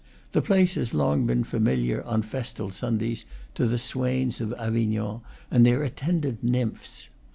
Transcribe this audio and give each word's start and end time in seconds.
The 0.31 0.41
place 0.41 0.73
has 0.73 0.95
long 0.95 1.27
been 1.27 1.43
familiar, 1.43 2.01
on 2.05 2.23
festal 2.23 2.71
Sundays, 2.71 3.23
to 3.53 3.67
the 3.67 3.77
swains 3.77 4.41
of 4.41 4.51
Avignon 4.53 5.21
and 5.51 5.63
their 5.63 5.83
attendant 5.83 6.43
nymphs. 6.43 7.07